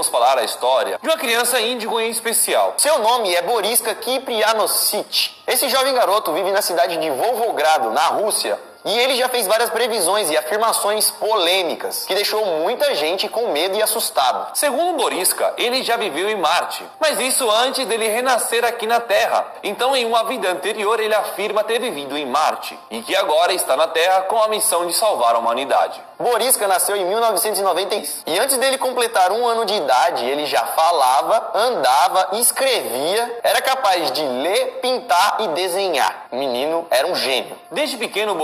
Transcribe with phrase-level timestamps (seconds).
[0.00, 2.72] vamos falar a história de uma criança índigo em especial.
[2.78, 5.42] Seu nome é Boriska Kiprianosity.
[5.46, 9.70] Esse jovem garoto vive na cidade de Volgogrado, na Rússia, e ele já fez várias
[9.70, 14.56] previsões e afirmações polêmicas, que deixou muita gente com medo e assustado.
[14.56, 19.46] Segundo Boriska, ele já viveu em Marte, mas isso antes dele renascer aqui na Terra.
[19.62, 23.76] Então, em uma vida anterior, ele afirma ter vivido em Marte e que agora está
[23.76, 26.00] na Terra com a missão de salvar a humanidade.
[26.18, 31.50] Boriska nasceu em 1996 e antes dele completar um ano de idade, ele já falava,
[31.54, 36.26] andava, escrevia, era capaz de ler, pintar e desenhar.
[36.30, 37.58] O menino era um gênio.
[37.70, 38.34] Desde pequeno,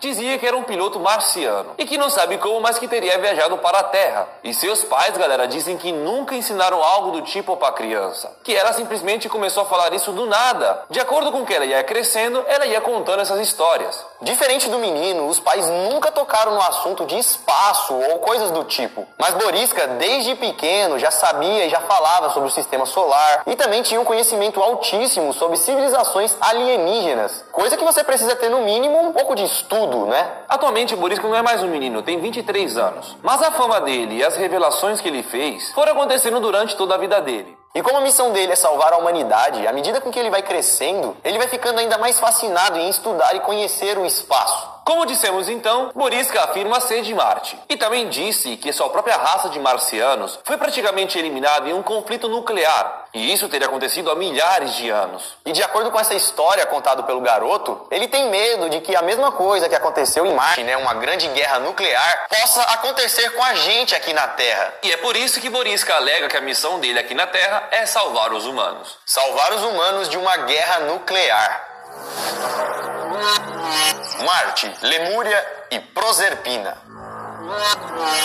[0.00, 3.58] Dizia que era um piloto marciano e que não sabe como, mas que teria viajado
[3.58, 4.28] para a Terra.
[4.42, 8.54] E seus pais, galera, dizem que nunca ensinaram algo do tipo para a criança, que
[8.54, 10.84] ela simplesmente começou a falar isso do nada.
[10.90, 14.04] De acordo com que ela ia crescendo, ela ia contando essas histórias.
[14.22, 19.06] Diferente do menino, os pais nunca tocaram no assunto de espaço ou coisas do tipo.
[19.18, 23.82] Mas Boriska, desde pequeno, já sabia e já falava sobre o sistema solar e também
[23.82, 29.12] tinha um conhecimento altíssimo sobre civilizações alienígenas, coisa que você precisa ter no mínimo um
[29.12, 30.30] pouco de estudo, né?
[30.48, 33.16] Atualmente, Boriska não é mais um menino, tem 23 anos.
[33.22, 36.98] Mas a fama dele e as revelações que ele fez foram acontecendo durante toda a
[36.98, 37.56] vida dele.
[37.74, 40.42] E como a missão dele é salvar a humanidade, à medida com que ele vai
[40.42, 44.76] crescendo, ele vai ficando ainda mais fascinado em estudar e conhecer o espaço.
[44.82, 47.58] Como dissemos então, Boriska afirma ser de Marte.
[47.68, 52.28] E também disse que sua própria raça de marcianos foi praticamente eliminada em um conflito
[52.28, 53.05] nuclear.
[53.16, 55.38] E isso teria acontecido há milhares de anos.
[55.46, 59.00] E de acordo com essa história contada pelo garoto, ele tem medo de que a
[59.00, 63.54] mesma coisa que aconteceu em Marte, né, uma grande guerra nuclear, possa acontecer com a
[63.54, 64.74] gente aqui na Terra.
[64.82, 67.86] E é por isso que Boriska alega que a missão dele aqui na Terra é
[67.86, 68.98] salvar os humanos.
[69.06, 71.64] Salvar os humanos de uma guerra nuclear.
[74.26, 76.85] Marte, Lemúria e Proserpina.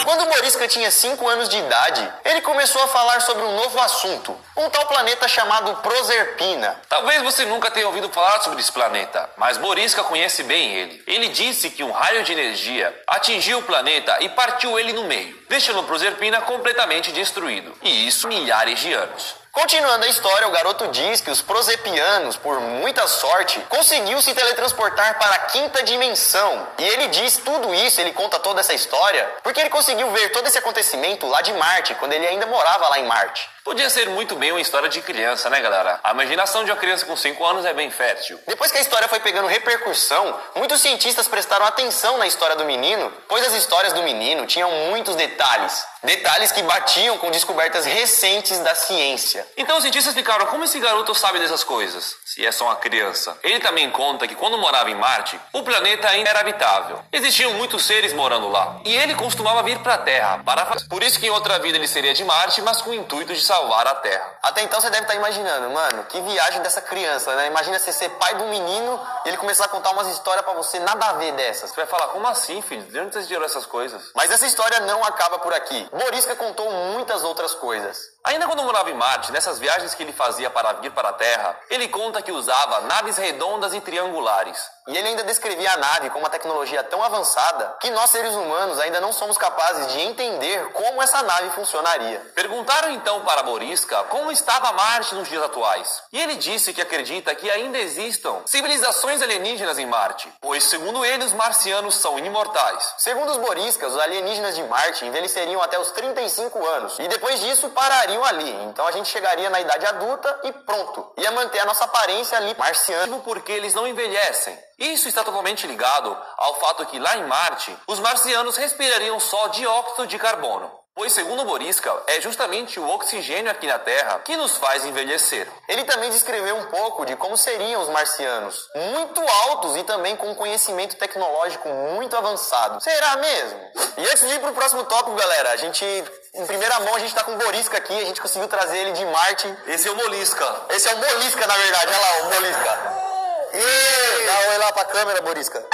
[0.04, 4.36] Quando Morisca tinha 5 anos de idade, ele começou a falar sobre um novo assunto,
[4.58, 6.80] um tal planeta chamado Proserpina.
[6.90, 11.04] Talvez você nunca tenha ouvido falar sobre esse planeta, mas Morisca conhece bem ele.
[11.06, 15.38] Ele disse que um raio de energia atingiu o planeta e partiu ele no meio,
[15.48, 17.78] deixando Proserpina completamente destruído.
[17.82, 19.41] E isso milhares de anos.
[19.52, 25.20] Continuando a história, o garoto diz que os prosepianos, por muita sorte, conseguiu se teletransportar
[25.20, 26.70] para a quinta dimensão.
[26.80, 30.48] E ele diz tudo isso, ele conta toda essa história, porque ele conseguiu ver todo
[30.48, 33.50] esse acontecimento lá de Marte, quando ele ainda morava lá em Marte.
[33.66, 36.00] Podia ser muito bem uma história de criança, né, galera?
[36.02, 38.40] A imaginação de uma criança com 5 anos é bem fértil.
[38.48, 43.14] Depois que a história foi pegando repercussão, muitos cientistas prestaram atenção na história do menino,
[43.28, 45.91] pois as histórias do menino tinham muitos detalhes.
[46.04, 49.48] Detalhes que batiam com descobertas recentes da ciência.
[49.56, 52.16] Então os cientistas ficaram, como esse garoto sabe dessas coisas?
[52.26, 53.38] Se é só uma criança.
[53.44, 57.00] Ele também conta que quando morava em Marte, o planeta ainda era habitável.
[57.12, 58.82] Existiam muitos seres morando lá.
[58.84, 61.88] E ele costumava vir para a Terra para Por isso que em outra vida ele
[61.88, 64.40] seria de Marte, mas com o intuito de salvar a Terra.
[64.42, 67.48] Até então você deve estar imaginando, mano, que viagem dessa criança, né?
[67.48, 70.80] Imagina você ser pai do menino e ele começar a contar umas histórias para você
[70.80, 71.70] nada a ver dessas.
[71.70, 72.84] Você vai falar, como assim, filho?
[72.84, 74.02] De onde você tirou essas coisas?
[74.16, 75.88] Mas essa história não acaba por aqui.
[75.91, 78.00] Morisca contou muitas outras coisas.
[78.24, 81.59] Ainda quando morava em Marte, nessas viagens que ele fazia para vir para a Terra,
[81.69, 84.69] ele conta que usava naves redondas e triangulares.
[84.91, 88.78] E ele ainda descrevia a nave com uma tecnologia tão avançada que nós seres humanos
[88.78, 92.19] ainda não somos capazes de entender como essa nave funcionaria.
[92.35, 96.03] Perguntaram então para Borisca como estava Marte nos dias atuais.
[96.12, 101.23] E ele disse que acredita que ainda existam civilizações alienígenas em Marte, pois segundo ele
[101.23, 102.94] os marcianos são imortais.
[102.97, 107.69] Segundo os Boriscas, os alienígenas de Marte envelheceriam até os 35 anos e depois disso
[107.69, 108.52] parariam ali.
[108.66, 111.13] Então a gente chegaria na idade adulta e pronto.
[111.18, 113.22] Ia manter a nossa aparência ali marciana.
[113.23, 114.58] Porque eles não envelhecem.
[114.81, 120.08] Isso está totalmente ligado ao fato que lá em Marte, os marcianos respirariam só dióxido
[120.08, 120.72] de carbono.
[120.96, 125.47] Pois, segundo Borisca, é justamente o oxigênio aqui na Terra que nos faz envelhecer.
[125.68, 128.67] Ele também descreveu um pouco de como seriam os marcianos.
[128.76, 132.82] Muito altos e também com um conhecimento tecnológico muito avançado.
[132.82, 133.59] Será mesmo?
[133.97, 135.85] E antes de ir pro próximo tópico, galera, a gente
[136.34, 138.94] em primeira mão a gente tá com o Borisca aqui, a gente conseguiu trazer ele
[138.94, 139.56] de Marte.
[139.67, 140.66] Esse é o Molisca.
[140.70, 141.88] Esse é o Molisca, na verdade.
[141.88, 143.10] Olha lá, o Molisca.
[143.53, 145.66] Dá um oi lá pra câmera, Borisca.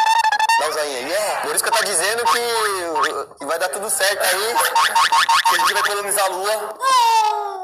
[0.59, 0.99] Dá um joinha.
[0.99, 1.41] Yeah.
[1.41, 4.55] Borisca tá dizendo que, que vai dar tudo certo aí,
[5.47, 6.77] que a gente vai colonizar a Lua.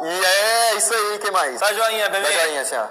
[0.03, 1.59] E é isso aí, que mais?
[1.59, 2.29] Dá joinha, bebê.
[2.29, 2.85] Dá joinha assim, ó.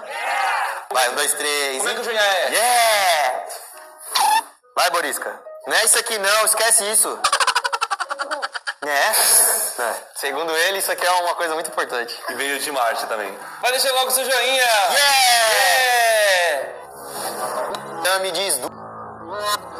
[0.91, 1.77] Vai, um, dois, três.
[1.77, 2.49] Como é que o joinha é?
[2.49, 3.45] Yeah!
[4.75, 5.39] Vai, Borisca.
[5.65, 7.19] Não é isso aqui não, esquece isso.
[8.85, 9.81] É.
[9.81, 9.95] é.
[10.15, 12.13] Segundo ele, isso aqui é uma coisa muito importante.
[12.29, 13.33] E veio de Marte também.
[13.61, 14.61] Vai deixar logo seu joinha!
[14.61, 14.95] Yeah!
[14.95, 16.83] Yeah!
[18.19, 18.59] Me diz.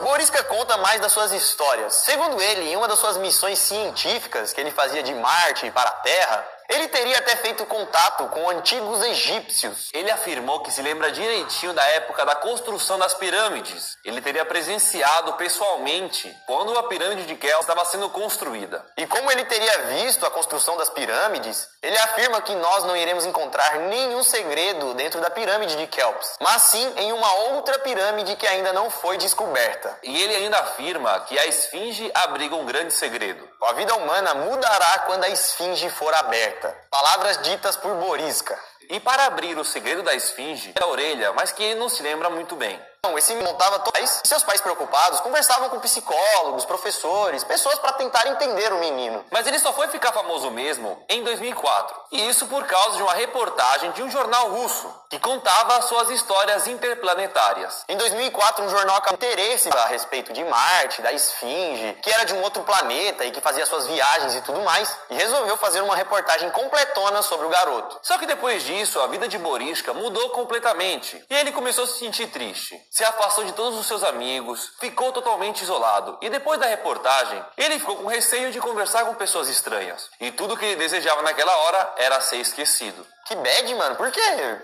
[0.01, 1.93] Borisca conta mais das suas histórias.
[1.93, 5.93] Segundo ele, em uma das suas missões científicas que ele fazia de Marte para a
[5.93, 9.89] Terra, Ele teria até feito contato com antigos egípcios.
[9.93, 13.95] Ele afirmou que se lembra direitinho da época da construção das pirâmides.
[14.03, 18.83] Ele teria presenciado pessoalmente quando a pirâmide de Keops estava sendo construída.
[18.97, 23.25] E como ele teria visto a construção das pirâmides, ele afirma que nós não iremos
[23.25, 28.47] encontrar nenhum segredo dentro da pirâmide de Kelps, mas sim em uma outra pirâmide que
[28.47, 29.99] ainda não foi descoberta.
[30.01, 33.47] E ele ainda afirma que a esfinge abriga um grande segredo.
[33.61, 36.62] A vida humana mudará quando a esfinge for aberta.
[36.89, 38.57] Palavras ditas por Borisca.
[38.89, 42.03] E para abrir o segredo da esfinge, é a orelha, mas que ele não se
[42.03, 42.79] lembra muito bem.
[43.17, 48.79] Esse montava todos seus pais preocupados conversavam com psicólogos, professores, pessoas para tentar entender o
[48.79, 49.25] menino.
[49.29, 51.95] Mas ele só foi ficar famoso mesmo em 2004.
[52.13, 56.09] E isso por causa de uma reportagem de um jornal russo que contava as suas
[56.09, 57.83] histórias interplanetárias.
[57.89, 62.33] Em 2004, um jornal acabou interesse a respeito de Marte, da Esfinge, que era de
[62.33, 65.95] um outro planeta e que fazia suas viagens e tudo mais, e resolveu fazer uma
[65.95, 67.99] reportagem completona sobre o garoto.
[68.01, 71.99] Só que depois disso, a vida de Boriska mudou completamente e ele começou a se
[71.99, 76.15] sentir triste se afastou de todos os seus amigos, ficou totalmente isolado.
[76.21, 80.11] E depois da reportagem, ele ficou com receio de conversar com pessoas estranhas.
[80.19, 83.03] E tudo que ele desejava naquela hora era ser esquecido.
[83.25, 83.95] Que bad, mano.
[83.95, 84.19] Por quê?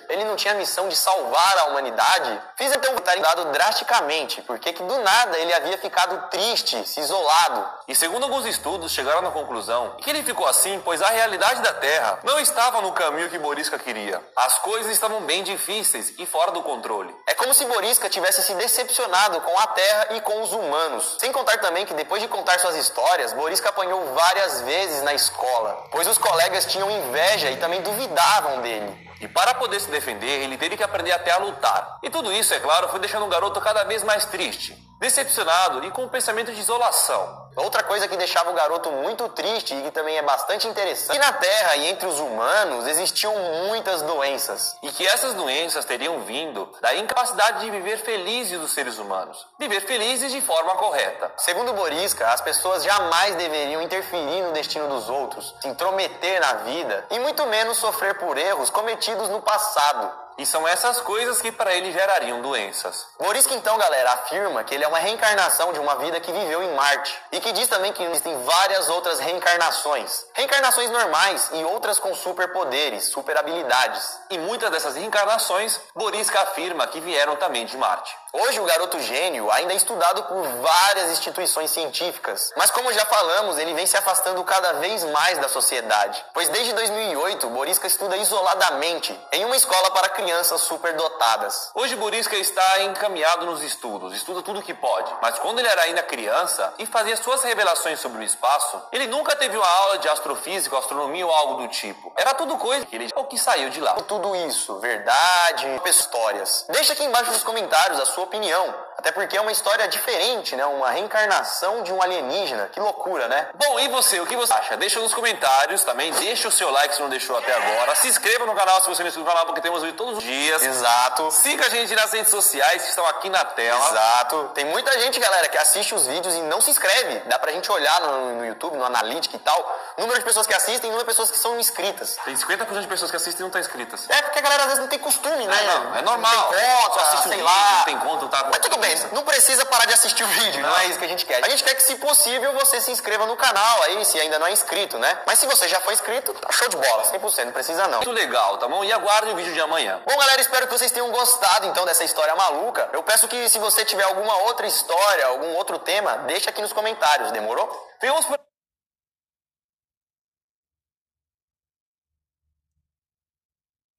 [0.10, 2.42] Ele não tinha a missão de salvar a humanidade?
[2.58, 7.68] Fiz então estar dado drasticamente, porque que do nada ele havia ficado triste, se isolado.
[7.88, 11.72] E segundo alguns estudos, chegaram à conclusão que ele ficou assim, pois a realidade da
[11.72, 14.22] Terra não estava no caminho que Borisca queria.
[14.36, 17.16] As coisas estavam bem difíceis e fora do controle.
[17.26, 21.18] É como se Borisca tivesse se decepcionado com a Terra e com os humanos.
[21.20, 25.86] Sem contar também que depois de contar suas histórias, Borisca apanhou várias vezes na escola,
[25.92, 29.10] pois os colegas tinham inveja e também duvidavam dele.
[29.22, 32.00] E para poder se defender, ele teve que aprender até a lutar.
[32.02, 35.92] E tudo isso, é claro, foi deixando o garoto cada vez mais triste, decepcionado e
[35.92, 37.49] com um pensamento de isolação.
[37.60, 41.20] Outra coisa que deixava o garoto muito triste e que também é bastante interessante, é
[41.20, 43.34] que na Terra e entre os humanos existiam
[43.68, 44.78] muitas doenças.
[44.82, 49.46] E que essas doenças teriam vindo da incapacidade de viver felizes dos seres humanos.
[49.60, 51.32] Viver felizes de forma correta.
[51.38, 57.06] Segundo Borisca, as pessoas jamais deveriam interferir no destino dos outros, se intrometer na vida
[57.12, 60.29] e muito menos sofrer por erros cometidos no passado.
[60.40, 63.06] E são essas coisas que para ele gerariam doenças.
[63.20, 66.74] Borisca então, galera, afirma que ele é uma reencarnação de uma vida que viveu em
[66.76, 67.14] Marte.
[67.34, 70.26] E que diz também que existem várias outras reencarnações.
[70.34, 74.18] Reencarnações normais e outras com superpoderes, super habilidades.
[74.30, 78.16] E muitas dessas reencarnações, Borisca afirma que vieram também de Marte.
[78.32, 83.58] Hoje o garoto gênio ainda é estudado por várias instituições científicas, mas como já falamos,
[83.58, 86.24] ele vem se afastando cada vez mais da sociedade.
[86.32, 91.72] Pois desde 2008, Borisca estuda isoladamente em uma escola para crianças superdotadas.
[91.74, 96.04] Hoje Borisca está encaminhado nos estudos, estuda tudo que pode, mas quando ele era ainda
[96.04, 100.78] criança e fazia suas revelações sobre o espaço, ele nunca teve uma aula de astrofísica,
[100.78, 102.14] astronomia ou algo do tipo.
[102.16, 103.94] Era tudo coisa que ele o que saiu de lá.
[104.08, 106.66] Tudo isso, verdade, histórias.
[106.70, 108.89] Deixa aqui embaixo nos comentários a sua sua opinião.
[109.00, 110.66] Até porque é uma história diferente, né?
[110.66, 112.68] Uma reencarnação de um alienígena.
[112.68, 113.48] Que loucura, né?
[113.56, 114.20] Bom, e você?
[114.20, 114.76] O que você acha?
[114.76, 116.12] Deixa nos comentários também.
[116.12, 117.96] Deixa o seu like se não deixou até agora.
[117.96, 120.24] Se inscreva no canal se você não inscreveu no canal, porque temos vídeo todos os
[120.24, 120.62] dias.
[120.62, 121.32] Exato.
[121.32, 123.88] Siga a gente nas redes sociais que estão aqui na tela.
[123.88, 124.52] Exato.
[124.54, 127.20] Tem muita gente, galera, que assiste os vídeos e não se inscreve.
[127.26, 129.80] Dá pra gente olhar no, no YouTube, no Analytics e tal.
[129.98, 132.18] Número de pessoas que assistem e número de pessoas que são inscritas.
[132.26, 134.10] Tem 50% de pessoas que assistem e não estão inscritas.
[134.10, 135.58] É porque a galera às vezes não tem costume, né?
[135.58, 136.36] É, não, é normal.
[136.36, 137.52] Não tem conta, assiste sei um lá.
[137.52, 138.50] vídeo, não tem conta, tá?
[138.52, 140.70] Mas tudo bem, não precisa parar de assistir o vídeo, não.
[140.70, 141.44] não é isso que a gente quer.
[141.44, 144.48] A gente quer que, se possível, você se inscreva no canal aí, se ainda não
[144.48, 145.20] é inscrito, né?
[145.26, 147.98] Mas se você já foi inscrito, tá show de bola, 100%, não precisa não.
[147.98, 148.84] Muito legal, tá bom?
[148.84, 150.02] E aguarde o vídeo de amanhã.
[150.06, 152.90] Bom, galera, espero que vocês tenham gostado, então, dessa história maluca.
[152.94, 156.74] Eu peço que, se você tiver alguma outra história, algum outro tema, deixa aqui nos
[156.74, 157.68] comentários, demorou?
[158.00, 158.26] Tem uns...